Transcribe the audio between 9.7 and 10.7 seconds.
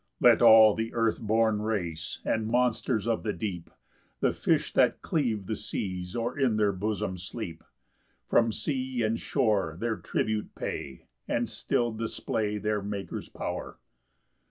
Their tribute